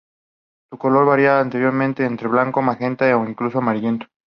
[0.71, 4.07] Su color varia aleatoriamente entre blanco, magenta o incluso amarillento.